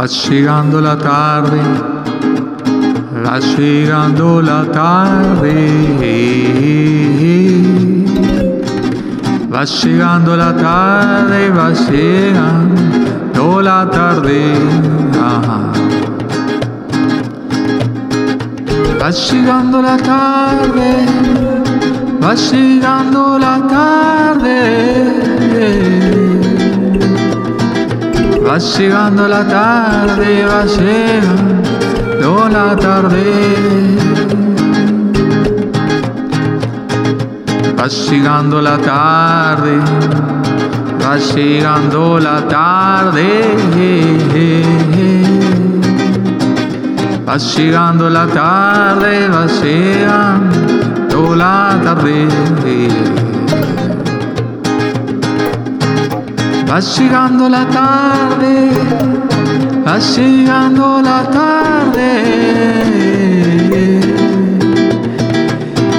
Va 0.00 0.06
llegando 0.06 0.80
la 0.80 0.96
tarde, 0.96 1.60
va 3.22 3.38
llegando 3.38 4.40
la 4.40 4.64
tarde. 4.64 5.52
Va 9.52 9.62
llegando 9.62 10.36
la 10.36 10.54
tarde, 10.56 11.50
va 11.50 11.70
llegando 11.72 13.60
la 13.60 13.90
tarde. 13.90 14.54
Va 19.02 19.10
llegando 19.10 19.82
la 19.82 19.96
tarde, 19.98 21.04
va 22.22 22.34
llegando 22.34 23.36
la 23.36 23.66
tarde. 23.68 24.60
Va 28.50 28.58
llegando 28.58 29.28
la 29.28 29.44
tarde, 29.46 30.44
va 30.44 30.64
llegando 30.64 32.48
la 32.48 32.74
tarde. 32.74 33.22
Va 37.78 37.86
llegando 37.86 38.60
la 38.60 38.76
tarde, 38.76 39.78
va 41.00 41.16
llegando 41.16 42.18
la 42.18 42.40
tarde. 42.48 43.28
Va 47.24 47.36
llegando 47.36 48.08
la 48.08 48.26
tarde, 48.26 49.28
va 49.28 49.46
llegando 49.46 51.36
la 51.36 51.78
tarde. 51.84 53.09
Va 56.70 56.78
llegando 56.78 57.48
la 57.48 57.64
tarde, 57.66 58.70
va 59.84 59.98
llegando 59.98 61.02
la 61.02 61.24
tarde. 61.24 62.08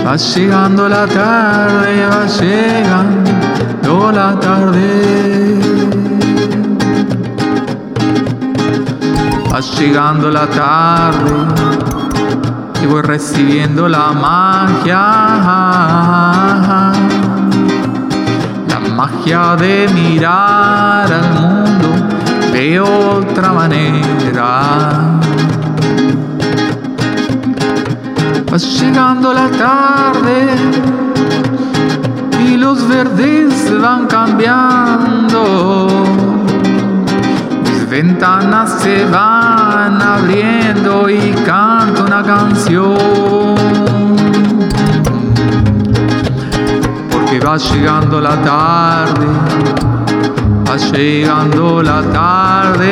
Va 0.05 0.15
llegando 0.15 0.87
la 0.87 1.05
tarde, 1.07 2.05
va 2.07 2.25
llegando 2.25 4.11
la 4.13 4.39
tarde. 4.39 5.59
Va 9.51 9.59
llegando 9.59 10.31
la 10.31 10.47
tarde 10.47 11.31
y 12.81 12.85
voy 12.85 13.01
recibiendo 13.01 13.89
la 13.89 14.13
magia 14.13 15.01
magia 18.91 19.55
de 19.55 19.87
mirar 19.93 21.11
al 21.11 21.29
mundo 21.33 21.89
de 22.51 22.79
otra 22.79 23.51
manera. 23.53 25.19
Va 28.51 28.57
llegando 28.57 29.33
la 29.33 29.47
tarde 29.49 30.47
y 32.45 32.57
los 32.57 32.87
verdes 32.87 33.71
van 33.81 34.07
cambiando. 34.07 35.87
Mis 37.63 37.89
ventanas 37.89 38.81
se 38.81 39.05
van 39.05 40.01
abriendo 40.01 41.09
y 41.09 41.31
canto 41.45 42.03
una 42.05 42.21
canción. 42.21 44.10
Va 47.39 47.57
llegando 47.57 48.19
la 48.19 48.35
tarde, 48.41 49.25
va 50.67 50.75
llegando 50.77 51.81
la 51.81 52.01
tarde. 52.11 52.91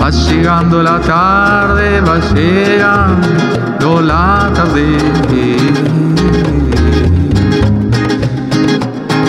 Va 0.00 0.08
llegando 0.10 0.82
la 0.82 0.98
tarde, 0.98 2.00
va 2.00 2.18
llegando 2.34 4.00
la 4.00 4.50
tarde. 4.54 4.98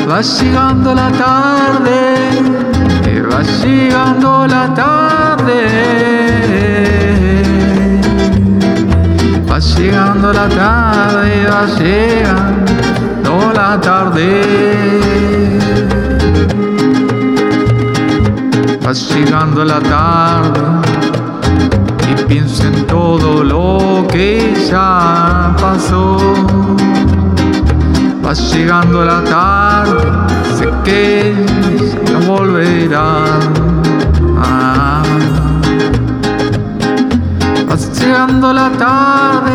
Va 0.08 0.22
llegando 0.22 0.94
la 0.94 1.12
tarde, 1.12 2.00
va 3.30 3.42
llegando 3.42 4.48
la 4.48 4.74
tarde. 4.74 6.71
Llegando 9.62 10.34
la 10.34 10.50
tarde, 10.50 11.46
va 11.46 11.66
llegando 11.78 13.54
la 13.54 13.80
tarde. 13.80 14.42
Va 18.84 18.92
llegando 18.92 19.64
la 19.64 19.80
tarde 19.80 20.62
y 22.10 22.24
pienso 22.24 22.64
en 22.64 22.88
todo 22.88 23.44
lo 23.44 24.08
que 24.08 24.52
ya 24.68 25.56
pasó. 25.62 26.18
Va 28.26 28.34
llegando 28.34 29.06
la 29.06 29.24
tarde, 29.24 30.02
sé 30.58 30.70
que 30.84 31.36
no 32.12 32.20
volverá. 32.22 33.61
Va 38.02 38.08
llegando 38.08 38.52
la 38.54 38.72
tarde 38.72 39.52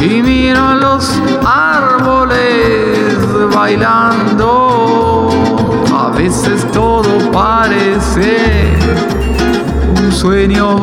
y 0.00 0.22
miro 0.22 0.68
a 0.68 0.74
los 0.76 1.20
árboles 1.44 3.18
bailando. 3.52 5.28
A 5.92 6.10
veces 6.16 6.64
todo 6.70 7.08
parece 7.32 8.76
un 10.00 10.12
sueño. 10.12 10.78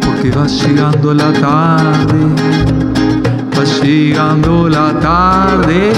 Porque 0.00 0.30
va 0.30 0.46
llegando 0.46 1.12
la 1.12 1.32
tarde, 1.32 2.26
va 3.58 3.64
llegando 3.82 4.68
la 4.68 5.00
tarde 5.00 5.92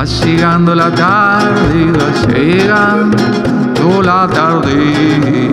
Va 0.00 0.06
llegando 0.06 0.74
la 0.74 0.90
tarde, 0.90 1.92
va 1.92 2.32
llegando 2.32 4.00
la 4.00 4.26
tarde. 4.32 5.50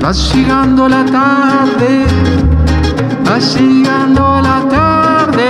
Va 0.00 0.12
llegando 0.12 0.86
la 0.86 1.04
tarde, 1.06 2.06
va 3.26 3.38
llegando 3.38 4.40
la 4.40 4.62
tarde. 4.68 5.48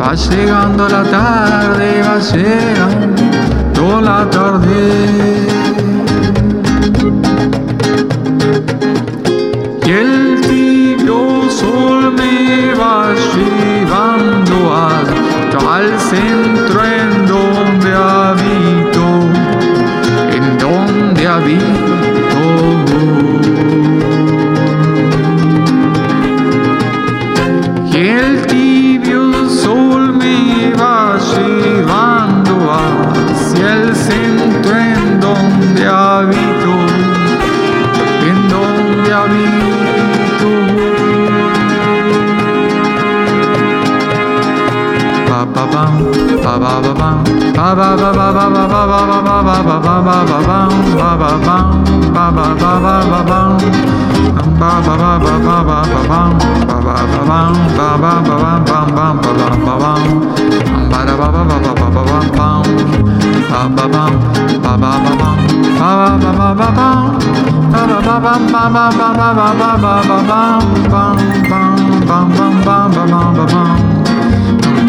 Va 0.00 0.14
llegando 0.14 0.88
la 0.88 1.02
tarde, 1.02 2.02
va 2.08 2.18
llegando 2.32 4.00
la 4.00 4.30
tarde. 4.30 5.47
Centro 16.10 16.84
en 16.84 17.26
donde 17.26 17.94
habito, 17.94 18.17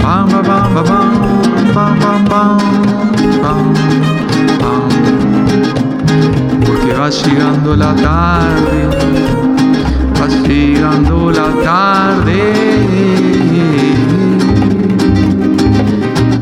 Bum 0.10 0.28
bum 0.28 0.46
bum 0.46 0.74
bum 0.74 0.86
bum 0.88 1.59
va 7.80 7.86
la 7.86 7.96
tarde, 7.96 8.80
va 10.20 10.28
llegando 10.28 11.32
la 11.32 11.50
tarde, 11.64 12.42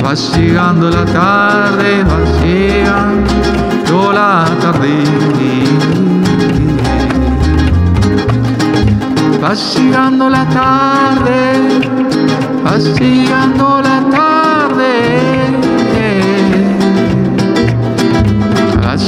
va 0.04 0.14
llegando 0.14 0.90
la 0.90 1.06
tarde, 1.06 2.04
va 2.04 2.20
llegando 2.42 4.14
la 4.14 4.46
tarde. 4.62 5.04
Va 9.40 9.54
llegando 9.54 10.30
la 10.30 10.46
tarde, 10.46 11.40
va 12.66 12.78
llegando 12.78 13.82
la 13.82 13.98
tarde. 14.10 14.58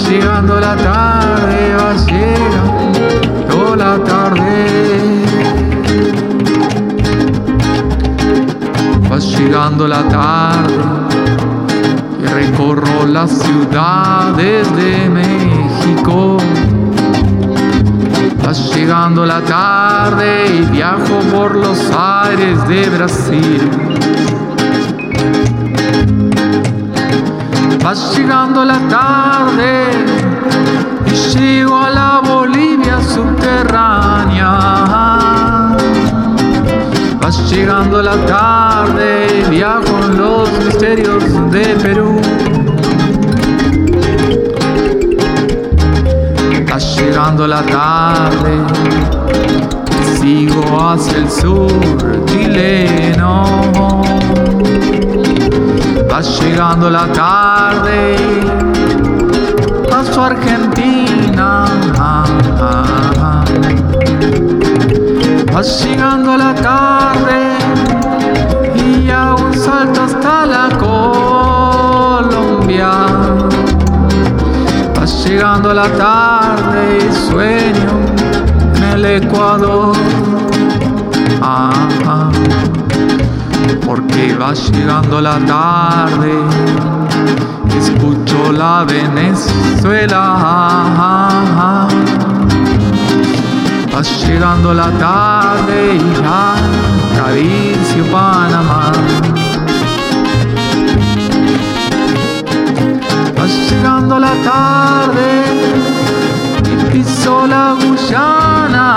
llegando 0.10 0.60
la 0.60 0.76
tarde, 0.76 1.19
tarde. 4.60 5.24
Va 9.12 9.18
llegando 9.20 9.88
la 9.88 10.04
tarde 10.08 10.76
y 12.22 12.26
recorro 12.26 13.06
las 13.08 13.32
ciudades 13.32 14.76
de 14.76 15.10
México. 15.10 16.38
Va 18.46 18.54
llegando 18.54 19.26
la 19.26 19.42
tarde 19.42 20.48
y 20.48 20.62
viajo 20.72 21.20
por 21.32 21.56
los 21.56 21.80
aires 21.92 22.68
de 22.68 22.90
Brasil. 22.90 23.70
Va 27.86 27.94
llegando 27.94 28.66
la 28.66 28.80
tarde 28.88 29.86
y 31.06 31.38
llego 31.38 31.78
a 31.78 31.90
la 31.90 32.22
subterránea. 33.70 34.50
Va 37.24 37.30
llegando 37.50 38.02
la 38.02 38.16
tarde 38.26 39.46
viajo 39.50 40.00
en 40.04 40.18
los 40.18 40.52
misterios 40.66 41.24
de 41.52 41.66
Perú. 41.76 42.20
Va 46.72 46.78
llegando 46.78 47.48
la 47.48 47.62
tarde 47.64 48.64
sigo 50.20 50.90
hacia 50.90 51.18
el 51.18 51.30
sur 51.30 52.26
chileno 52.26 53.44
Va 56.12 56.22
llegando 56.22 56.90
la 56.90 57.06
tarde, 57.14 58.18
paso 59.90 60.24
Argentina. 60.24 61.66
Va 65.54 65.62
llegando 65.62 66.38
la 66.38 66.54
tarde 66.56 67.58
y 68.76 69.10
hago 69.10 69.46
un 69.46 69.54
salto 69.54 70.04
hasta 70.04 70.46
la 70.46 70.70
Colombia. 70.78 72.30
Va 74.98 75.06
llegando 75.06 75.74
la 75.74 75.88
tarde 75.90 77.00
y 77.00 77.12
sueño 77.30 78.00
en 78.76 78.84
el 78.84 79.06
Ecuador. 79.06 79.96
Ah, 81.42 82.30
porque 83.86 84.36
va 84.36 84.54
llegando 84.54 85.20
la 85.20 85.40
tarde, 85.40 86.34
escucho 87.76 88.52
la 88.52 88.86
Venezuela. 88.86 90.20
Va 94.00 94.06
llegando 94.06 94.74
la 94.74 94.90
tarde 94.92 95.96
y 95.96 96.00
ya 96.22 96.54
acaricio 97.12 98.06
Panamá. 98.10 98.94
Va 103.38 103.46
llegando 103.46 104.18
la 104.18 104.32
tarde 104.52 105.28
y 106.72 106.76
piso 106.94 107.46
la 107.46 107.74
Guyana. 107.74 108.88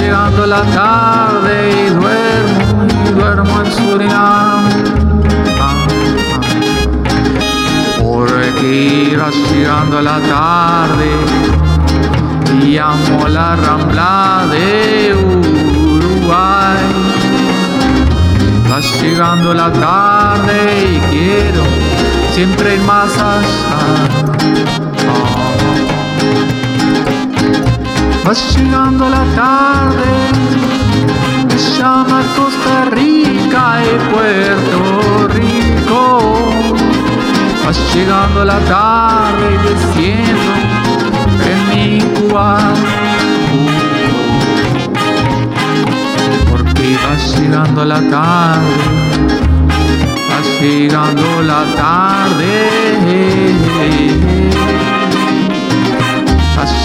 llegando 0.00 0.46
la 0.46 0.62
tarde 0.62 0.89
y 13.10 13.12
amo 13.12 13.28
la 13.28 13.56
rambla 13.56 14.46
de 14.50 15.14
Uruguay. 15.14 16.78
Va 18.70 18.80
llegando 18.80 19.54
la 19.54 19.72
tarde 19.72 20.56
y 20.94 20.98
quiero 21.10 21.64
siempre 22.32 22.74
ir 22.74 22.80
más 22.82 23.12
allá. 23.18 23.78
Va 28.26 28.32
llegando 28.32 29.08
la 29.08 29.24
tarde, 29.34 30.10
me 31.48 31.56
llama 31.56 32.22
Costa 32.36 32.84
Rica 32.90 33.82
y 33.82 34.12
Puerto 34.12 35.28
Rico. 35.34 36.00
Va 37.66 37.72
llegando 37.92 38.44
la 38.44 38.58
tarde 38.60 39.19
va 47.50 47.64
llegando 47.64 47.84
la 47.84 48.00
tarde, 48.00 48.76
va 50.30 50.40
llegando 50.60 51.42
la 51.42 51.64
tarde 51.76 52.70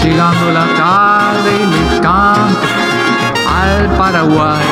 llegando 0.02 0.52
la 0.52 0.66
tarde 0.76 1.50
y 1.62 1.66
le 1.66 2.00
canto 2.00 2.66
al 3.60 3.88
Paraguay. 3.98 4.66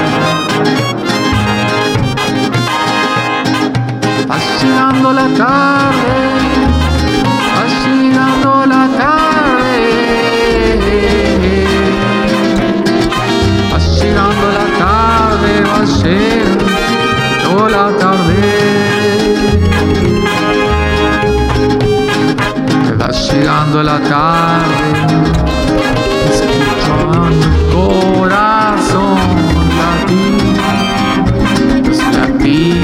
Va 4.31 4.36
llegando 4.60 5.13
la 5.13 5.27
tarde, 5.36 5.83
los 32.46 32.83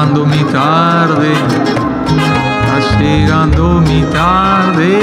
llegando 0.00 0.24
mi 0.24 0.42
tarde, 0.44 1.34
va 2.66 2.98
llegando 2.98 3.80
mi 3.80 4.02
tarde. 4.10 4.98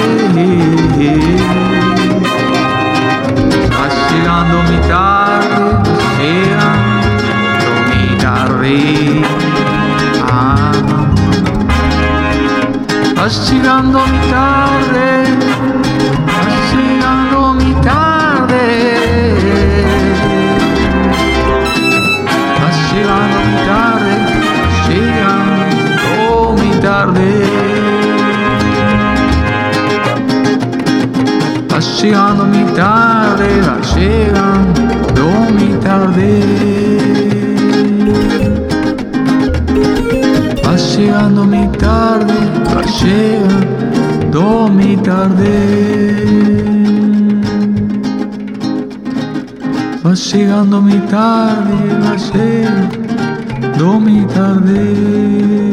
Va 3.70 3.88
llegando 4.10 4.58
mi 4.64 4.80
tarde, 4.88 5.17
llegando 26.98 27.14
mi 27.14 27.22
tarde. 27.24 27.48
llegando 32.02 32.46
mi 32.46 32.66
tarde, 32.74 33.62
va 33.62 33.80
llegando 33.96 35.28
mi 35.54 35.70
tarde. 35.80 36.32
Va 40.64 40.76
llegando 40.76 41.44
mi 41.46 41.70
tarde, 41.78 42.34
va 42.74 42.82
llegando 43.00 44.68
mi 44.70 44.98
tarde. 44.98 45.56
Va 50.04 50.14
llegando 50.14 50.82
mi 50.82 51.00
tarde, 51.08 51.78
va 52.02 52.16
llegando 52.34 54.00
mi 54.00 54.26
tarde. 54.26 55.68